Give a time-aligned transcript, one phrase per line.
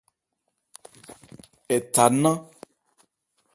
[1.75, 2.37] Ɛ tha nnán.